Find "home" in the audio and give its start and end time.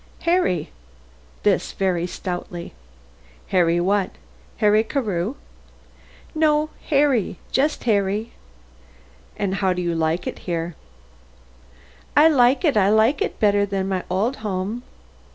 14.37-14.81